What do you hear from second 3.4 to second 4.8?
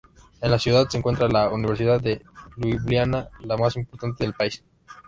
la más importante del país.